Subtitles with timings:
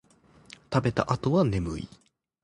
[0.73, 1.87] 食べた後は眠い